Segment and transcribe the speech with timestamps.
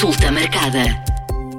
[0.00, 0.80] Consulta marcada.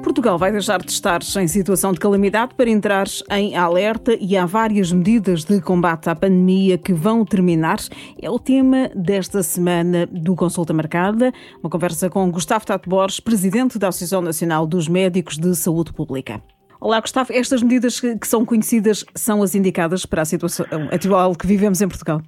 [0.02, 4.44] Portugal vai deixar de estar em situação de calamidade para entrar em alerta e há
[4.44, 7.76] várias medidas de combate à pandemia que vão terminar.
[8.20, 11.32] É o tema desta semana do Consulta Marcada.
[11.62, 16.42] Uma conversa com Gustavo Tato Borges, presidente da Associação Nacional dos Médicos de Saúde Pública.
[16.80, 17.32] Olá, Gustavo.
[17.32, 21.86] Estas medidas que são conhecidas são as indicadas para a situação atual que vivemos em
[21.86, 22.20] Portugal?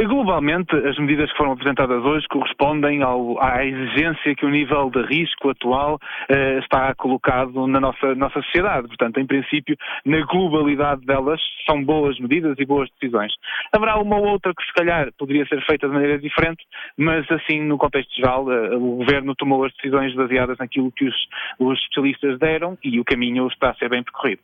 [0.00, 5.02] Globalmente, as medidas que foram apresentadas hoje correspondem ao, à exigência que o nível de
[5.02, 8.88] risco atual eh, está colocado na nossa, nossa sociedade.
[8.88, 13.32] Portanto, em princípio, na globalidade delas, são boas medidas e boas decisões.
[13.72, 16.64] Haverá uma ou outra que, se calhar, poderia ser feita de maneira diferente,
[16.96, 21.14] mas, assim, no contexto geral, eh, o Governo tomou as decisões baseadas naquilo que os,
[21.58, 24.42] os especialistas deram e o caminho está a ser bem percorrido.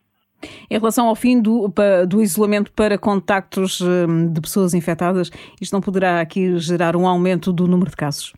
[0.71, 1.73] Em relação ao fim do,
[2.09, 7.53] do, isolamento para contactos hum, de pessoas infectadas, isto não poderá aqui gerar um aumento
[7.53, 8.33] do número de casos?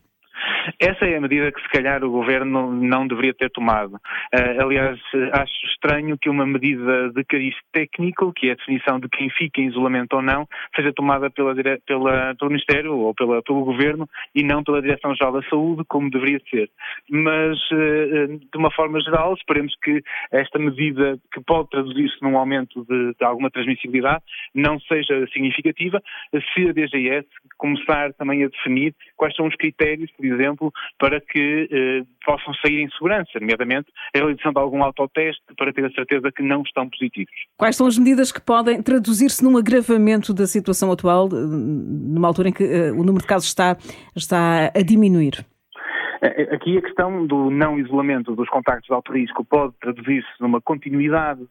[0.79, 3.95] Essa é a medida que se calhar o governo não deveria ter tomado.
[3.95, 4.99] Uh, aliás,
[5.33, 9.61] acho estranho que uma medida de cariz técnico, que é a definição de quem fica
[9.61, 14.43] em isolamento ou não, seja tomada pela, pela, pelo Ministério ou pela, pelo Governo e
[14.43, 16.69] não pela Direção-Geral da Saúde, como deveria ser.
[17.09, 20.01] Mas, uh, de uma forma geral, esperemos que
[20.31, 24.23] esta medida, que pode traduzir-se num aumento de, de alguma transmissibilidade,
[24.53, 26.01] não seja significativa,
[26.53, 30.50] se a DGS começar também a definir quais são os critérios, por exemplo,
[30.99, 35.85] para que eh, possam sair em segurança, nomeadamente a realização de algum autoteste para ter
[35.85, 37.31] a certeza que não estão positivos.
[37.57, 42.53] Quais são as medidas que podem traduzir-se num agravamento da situação atual, numa altura em
[42.53, 43.77] que eh, o número de casos está,
[44.15, 45.45] está a diminuir?
[46.21, 50.29] É, é, aqui a questão do não isolamento dos contactos de alto risco pode traduzir-se
[50.39, 51.41] numa continuidade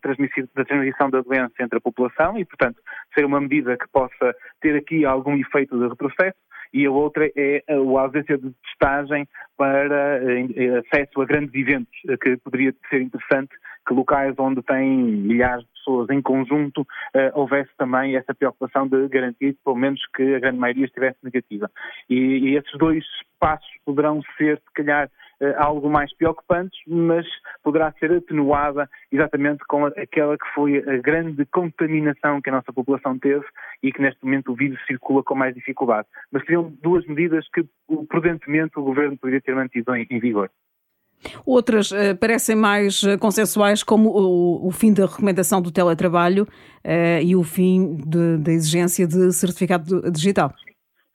[0.55, 2.81] da transmissão da doença entre a população e, portanto,
[3.13, 6.39] ser uma medida que possa ter aqui algum efeito de retrocesso
[6.73, 9.27] e a outra é a ausência de testagem
[9.57, 13.51] para eh, acesso a grandes eventos, eh, que poderia ser interessante
[13.87, 16.87] que locais onde tem milhares pessoas em conjunto uh,
[17.35, 21.71] houvesse também essa preocupação de garantir, pelo menos, que a grande maioria estivesse negativa.
[22.09, 23.05] E, e esses dois
[23.39, 25.11] passos poderão ser, se calhar,
[25.41, 27.27] uh, algo mais preocupantes, mas
[27.63, 33.19] poderá ser atenuada exatamente com aquela que foi a grande contaminação que a nossa população
[33.19, 33.45] teve
[33.83, 36.07] e que neste momento o vírus circula com mais dificuldade.
[36.31, 37.65] Mas seriam duas medidas que,
[38.09, 40.51] prudentemente, o Governo poderia ter mantido em, em vigor.
[41.45, 47.23] Outras uh, parecem mais uh, consensuais, como o, o, fim da recomendação do teletrabalho uh,
[47.23, 50.53] e o fim da exigência de certificado digital.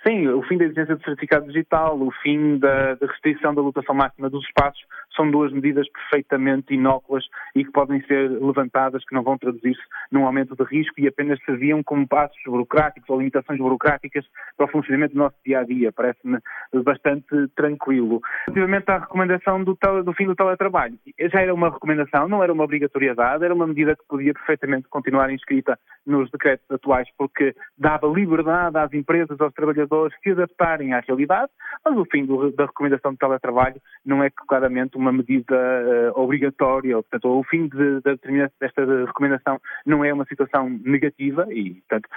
[0.08, 3.96] Sim, o fim da exigência de certificado digital, o fim da, da, restrição da lotação
[3.96, 4.80] máxima dos espaços,
[5.16, 9.82] são duas medidas perfeitamente inócuas e que podem ser levantadas, que não vão traduzir-se
[10.12, 14.26] num aumento de risco e apenas serviam como passos burocráticos ou limitações burocráticas
[14.58, 15.92] para o funcionamento do nosso dia a dia.
[15.92, 16.40] Parece-me
[16.84, 18.22] bastante tranquilo.
[18.48, 20.98] Relativamente à recomendação do, do fim do teletrabalho,
[21.32, 25.32] já era uma recomendação, não era uma obrigatoriedade, era uma medida que podia perfeitamente continuar
[25.32, 31.52] inscrita nos decretos atuais, porque dava liberdade às empresas, aos trabalhadores se adaptarem à realidade,
[31.84, 36.96] mas o fim do, da recomendação de teletrabalho não é claramente uma medida uh, obrigatória,
[36.96, 42.10] portanto, o fim de, de, desta recomendação não é uma situação negativa e, portanto,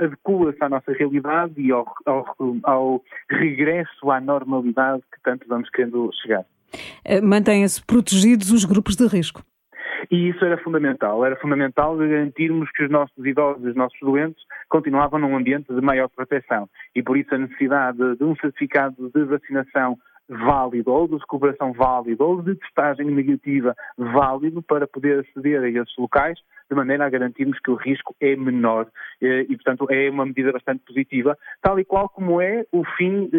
[0.00, 6.10] adequa-se à nossa realidade e ao, ao, ao regresso à normalidade que tanto vamos querendo
[6.22, 6.44] chegar.
[7.04, 9.42] Eh, mantêm-se protegidos os grupos de risco.
[10.10, 11.24] E isso era fundamental.
[11.24, 16.08] Era fundamental garantirmos que os nossos idosos, os nossos doentes, continuavam num ambiente de maior
[16.08, 16.68] proteção.
[16.94, 19.98] E por isso a necessidade de um certificado de vacinação
[20.28, 25.96] válido, ou de recuperação válido, ou de testagem negativa válido para poder aceder a esses
[25.98, 26.38] locais,
[26.70, 28.86] de maneira a garantirmos que o risco é menor.
[29.20, 33.30] E, portanto, é uma medida bastante positiva, tal e qual como é o fim,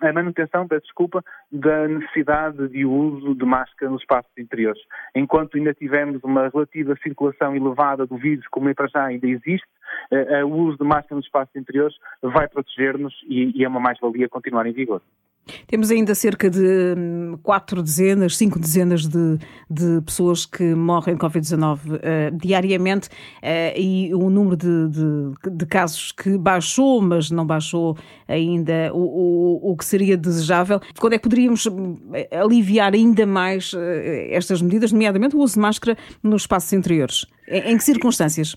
[0.00, 4.80] a manutenção, peço desculpa, da necessidade de uso de máscara nos espaços interiores.
[5.14, 9.66] Enquanto ainda tivermos uma relativa circulação elevada do vírus, como é para já ainda existe,
[10.44, 14.72] o uso de máscara nos espaços interiores vai proteger-nos e é uma mais-valia continuar em
[14.72, 15.02] vigor.
[15.66, 19.38] Temos ainda cerca de hum, quatro dezenas, cinco dezenas de,
[19.70, 25.66] de pessoas que morrem de Covid-19 uh, diariamente uh, e o número de, de, de,
[25.66, 27.96] casos que baixou, mas não baixou
[28.26, 30.80] ainda o, o, o, que seria desejável.
[30.98, 31.98] Quando é que poderíamos hum,
[32.30, 33.78] aliviar ainda mais uh,
[34.30, 37.26] estas medidas, nomeadamente o uso de máscara nos espaços interiores?
[37.48, 38.56] Em, em que circunstâncias?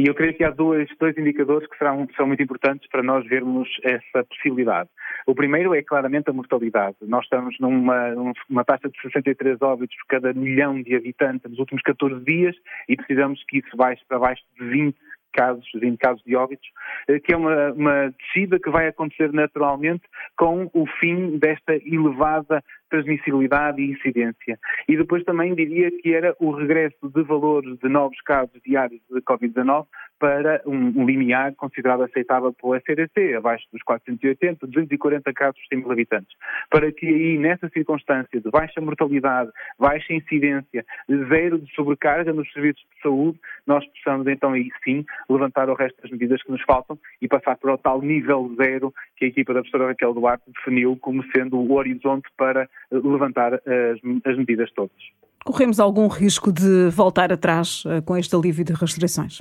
[0.00, 3.22] E eu creio que há dois, dois indicadores que serão, são muito importantes para nós
[3.26, 4.88] vermos essa possibilidade.
[5.26, 6.96] O primeiro é claramente a mortalidade.
[7.02, 12.24] Nós estamos numa, taxa de 63 óbitos por cada milhão de habitantes nos últimos 14
[12.24, 12.56] dias
[12.88, 14.96] e precisamos que isso baixe para baixo de 20
[15.34, 16.66] casos, 20 casos de óbitos,
[17.06, 20.04] eh, que é uma, uma descida que vai acontecer naturalmente
[20.34, 24.58] com o fim desta elevada transmissibilidade e incidência.
[24.88, 29.20] E depois também diria que era o regresso de valores de novos casos diários de
[29.22, 29.86] Covid-19
[30.20, 35.90] para um, limiar considerado aceitável pelo SCDC, abaixo dos 480, 240 casos por 100 mil
[35.90, 36.36] habitantes.
[36.68, 40.84] Para que aí, nessa circunstância de baixa mortalidade, baixa incidência,
[41.28, 46.00] zero de sobrecarga nos serviços de saúde, nós possamos então aí sim levantar o resto
[46.02, 49.54] das medidas que nos faltam e passar para o tal nível zero que a equipa
[49.54, 54.96] da professora Raquel Duarte definiu como sendo o horizonte para levantar as, as medidas todas.
[55.44, 59.40] Corremos algum risco de voltar atrás eh, com este alívio de restrições?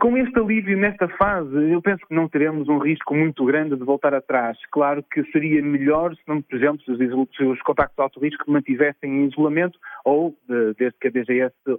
[0.00, 3.84] Com este alívio nesta fase, eu penso que não teremos um risco muito grande de
[3.84, 4.58] voltar atrás.
[4.72, 8.50] Claro que seria melhor se, por exemplo, se os, se os contactos de alto risco
[8.50, 10.36] mantivessem em isolamento ou,
[10.76, 11.72] desde que a DGS eh,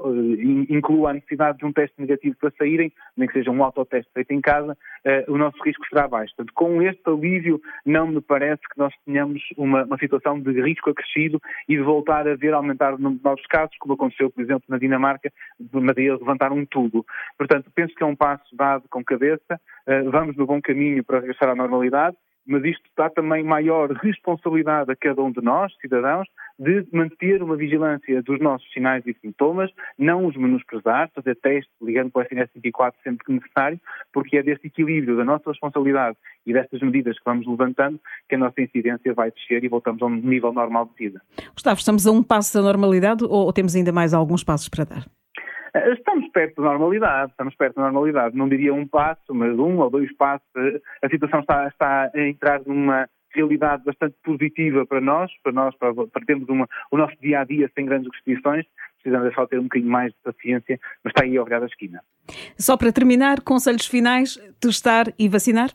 [0.70, 4.32] inclua a necessidade de um teste negativo para saírem, nem que seja um autoteste feito
[4.32, 6.34] em casa, eh, o nosso risco será baixo.
[6.38, 10.90] Portanto, com este alívio, não me parece que nós tenhamos uma, uma situação de risco
[10.90, 14.42] acrescido e de voltar a ver aumentar o número de novos casos, como aconteceu, por
[14.42, 15.30] exemplo, na Dinamarca,
[15.74, 17.06] mas aí levantaram um tubo.
[17.38, 21.20] Portanto, penso que é um passo dado com cabeça, eh, vamos no bom caminho para
[21.20, 26.28] regressar à normalidade, mas isto dá também maior responsabilidade a cada um de nós, cidadãos,
[26.58, 32.12] de manter uma vigilância dos nossos sinais e sintomas, não os menosprezar, fazer testes ligando
[32.12, 33.80] para o SNS 24 sempre que necessário,
[34.12, 38.38] porque é deste equilíbrio da nossa responsabilidade e destas medidas que vamos levantando que a
[38.38, 41.22] nossa incidência vai descer e voltamos a um nível normal de vida.
[41.54, 45.21] Gustavo, estamos a um passo da normalidade ou temos ainda mais alguns passos para dar?
[45.74, 48.36] Estamos perto da normalidade, estamos perto da normalidade.
[48.36, 50.46] Não diria um passo, mas um ou dois passos.
[51.02, 55.94] A situação está, está a entrar numa realidade bastante positiva para nós, para nós, para,
[55.94, 58.66] para termos uma, o nosso dia a dia sem grandes restrições.
[59.02, 61.66] Precisamos é só ter um bocadinho mais de paciência, mas está aí ao virar da
[61.66, 62.02] esquina.
[62.58, 65.72] Só para terminar, conselhos finais: testar e vacinar?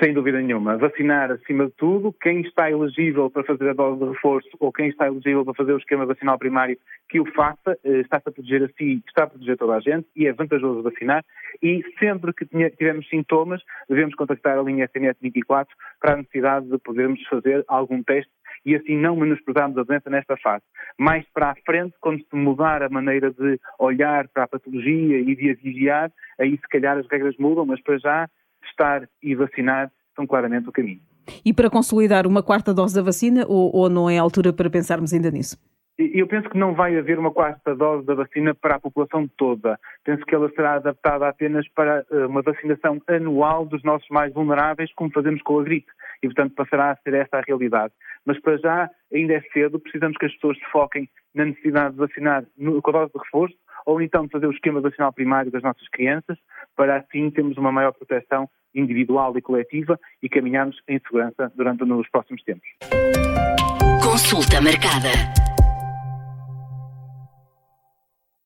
[0.00, 0.76] Sem dúvida nenhuma.
[0.76, 2.12] Vacinar acima de tudo.
[2.20, 5.72] Quem está elegível para fazer a dose de reforço ou quem está elegível para fazer
[5.72, 6.78] o esquema vacinal primário,
[7.08, 7.78] que o faça.
[7.84, 10.82] Eh, está-se a proteger a si, está a proteger toda a gente e é vantajoso
[10.82, 11.24] vacinar.
[11.62, 16.78] E sempre que tivermos sintomas, devemos contactar a linha SNS 24 para a necessidade de
[16.78, 18.30] podermos fazer algum teste
[18.64, 20.64] e assim não menosprezarmos a doença nesta fase.
[20.98, 25.36] Mais para a frente, quando se mudar a maneira de olhar para a patologia e
[25.36, 26.10] de a
[26.40, 28.28] aí se calhar as regras mudam, mas para já
[28.76, 31.00] testar e vacinar são claramente o caminho.
[31.44, 34.70] E para consolidar uma quarta dose da vacina, ou, ou não é a altura para
[34.70, 35.58] pensarmos ainda nisso?
[35.98, 39.80] Eu penso que não vai haver uma quarta dose da vacina para a população toda.
[40.04, 44.92] Penso que ela será adaptada apenas para eh, uma vacinação anual dos nossos mais vulneráveis,
[44.94, 45.90] como fazemos com a gripe.
[46.22, 47.94] E, portanto, passará a ser esta a realidade.
[48.26, 52.00] Mas para já ainda é cedo, precisamos que as pessoas se foquem na necessidade de
[52.00, 52.44] vacinar
[52.82, 53.56] com a dose de reforço
[53.86, 56.36] ou então fazer o esquema vacinal primário das nossas crianças,
[56.76, 62.08] para assim termos uma maior proteção individual e coletiva e caminharmos em segurança durante nos
[62.10, 62.68] próximos tempos.
[64.02, 65.55] Consulta marcada.